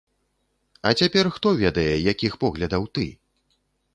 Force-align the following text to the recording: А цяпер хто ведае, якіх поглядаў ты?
А 0.89 0.93
цяпер 1.01 1.27
хто 1.35 1.51
ведае, 1.61 1.93
якіх 2.13 2.39
поглядаў 2.45 2.83
ты? 2.99 3.05